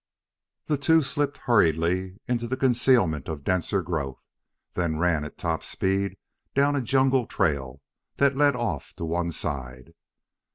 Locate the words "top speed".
5.37-6.17